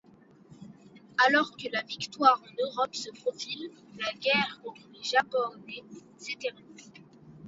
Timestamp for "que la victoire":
1.55-2.41